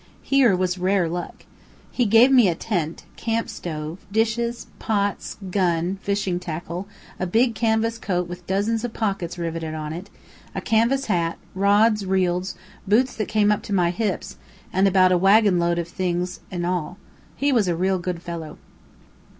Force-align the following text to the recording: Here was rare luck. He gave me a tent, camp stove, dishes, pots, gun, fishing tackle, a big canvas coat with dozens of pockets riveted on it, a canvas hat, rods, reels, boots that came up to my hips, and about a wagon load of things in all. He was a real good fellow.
Here 0.23 0.55
was 0.55 0.79
rare 0.79 1.07
luck. 1.07 1.45
He 1.91 2.05
gave 2.05 2.31
me 2.31 2.47
a 2.47 2.55
tent, 2.55 3.03
camp 3.17 3.47
stove, 3.49 3.99
dishes, 4.11 4.65
pots, 4.79 5.37
gun, 5.51 5.99
fishing 6.01 6.39
tackle, 6.39 6.87
a 7.19 7.27
big 7.27 7.53
canvas 7.53 7.99
coat 7.99 8.27
with 8.27 8.47
dozens 8.47 8.83
of 8.83 8.95
pockets 8.95 9.37
riveted 9.37 9.75
on 9.75 9.93
it, 9.93 10.09
a 10.55 10.59
canvas 10.61 11.05
hat, 11.05 11.37
rods, 11.53 12.03
reels, 12.03 12.55
boots 12.87 13.15
that 13.15 13.27
came 13.27 13.51
up 13.51 13.61
to 13.61 13.73
my 13.73 13.91
hips, 13.91 14.37
and 14.73 14.87
about 14.87 15.11
a 15.11 15.19
wagon 15.19 15.59
load 15.59 15.77
of 15.77 15.87
things 15.87 16.39
in 16.49 16.65
all. 16.65 16.97
He 17.35 17.51
was 17.51 17.67
a 17.67 17.75
real 17.75 17.99
good 17.99 18.23
fellow. 18.23 18.57